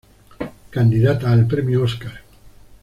[0.71, 2.21] Candidata al Premio Oscar.